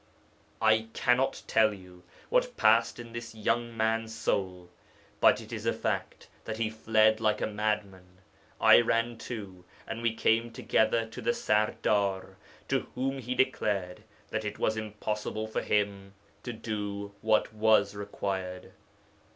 'I 0.63 0.87
cannot 0.93 1.43
tell 1.45 1.75
what 2.29 2.57
passed 2.57 2.97
in 2.97 3.13
this 3.13 3.35
young 3.35 3.77
man's 3.77 4.15
soul. 4.15 4.71
But 5.19 5.39
it 5.39 5.53
is 5.53 5.67
a 5.67 5.73
fact 5.73 6.27
that 6.45 6.57
he 6.57 6.71
fled 6.71 7.19
like 7.19 7.39
a 7.39 7.45
madman. 7.45 8.17
I 8.59 8.81
ran 8.81 9.19
too, 9.19 9.63
and 9.85 10.01
we 10.01 10.15
came 10.15 10.49
together 10.49 11.05
to 11.05 11.21
the 11.21 11.35
serdar, 11.35 12.37
to 12.67 12.87
whom 12.95 13.19
he 13.19 13.35
declared 13.35 14.03
that 14.31 14.43
it 14.43 14.57
was 14.57 14.75
impossible 14.75 15.45
for 15.45 15.61
him 15.61 16.15
to 16.41 16.51
do 16.51 17.13
what 17.21 17.53
was 17.53 17.93
required. 17.93 18.73